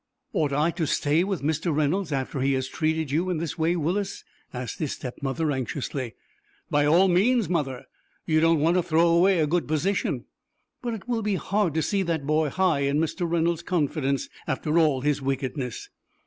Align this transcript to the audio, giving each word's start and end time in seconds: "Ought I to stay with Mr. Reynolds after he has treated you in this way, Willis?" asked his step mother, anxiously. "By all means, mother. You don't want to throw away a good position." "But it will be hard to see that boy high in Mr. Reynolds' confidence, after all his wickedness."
"Ought 0.33 0.51
I 0.51 0.71
to 0.71 0.87
stay 0.87 1.23
with 1.23 1.43
Mr. 1.43 1.71
Reynolds 1.71 2.11
after 2.11 2.41
he 2.41 2.53
has 2.53 2.67
treated 2.67 3.11
you 3.11 3.29
in 3.29 3.37
this 3.37 3.55
way, 3.59 3.75
Willis?" 3.75 4.23
asked 4.51 4.79
his 4.79 4.93
step 4.93 5.21
mother, 5.21 5.51
anxiously. 5.51 6.15
"By 6.71 6.87
all 6.87 7.07
means, 7.07 7.47
mother. 7.47 7.85
You 8.25 8.39
don't 8.39 8.57
want 8.61 8.77
to 8.77 8.81
throw 8.81 9.09
away 9.09 9.37
a 9.37 9.45
good 9.45 9.67
position." 9.67 10.25
"But 10.81 10.95
it 10.95 11.07
will 11.07 11.21
be 11.21 11.35
hard 11.35 11.75
to 11.75 11.83
see 11.83 12.01
that 12.01 12.25
boy 12.25 12.49
high 12.49 12.79
in 12.79 12.97
Mr. 12.97 13.29
Reynolds' 13.29 13.61
confidence, 13.61 14.27
after 14.47 14.79
all 14.79 15.01
his 15.01 15.21
wickedness." 15.21 15.89